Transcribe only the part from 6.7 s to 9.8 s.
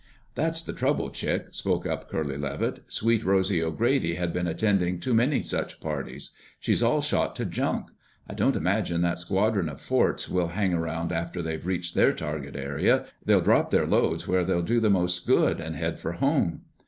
all shot to junk. I don't imagine that squadron of